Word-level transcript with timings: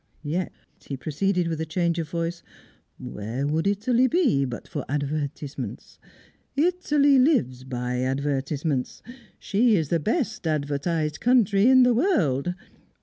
Yet," 0.23 0.51
he 0.83 0.97
proceeded, 0.97 1.47
with 1.47 1.61
a 1.61 1.65
change 1.67 1.99
of 1.99 2.09
voice, 2.09 2.41
"where 2.97 3.45
would 3.45 3.67
Italy 3.67 4.07
be, 4.07 4.45
but 4.45 4.67
for 4.67 4.83
advertisements? 4.89 5.99
Italy 6.55 7.19
lives 7.19 7.63
by 7.63 7.99
advertisements. 8.01 9.03
She 9.37 9.75
is 9.75 9.89
the 9.89 9.99
best 9.99 10.47
advertised 10.47 11.19
country 11.19 11.67
in 11.67 11.83
the 11.83 11.93
world! 11.93 12.55